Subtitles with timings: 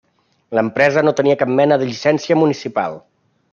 [0.59, 3.01] L'empresa no tenia cap mena de llicència municipal.